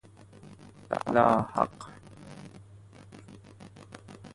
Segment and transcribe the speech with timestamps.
[1.13, 1.75] لاحق